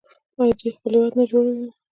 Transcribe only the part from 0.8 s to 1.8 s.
هیواد نه جوړوي؟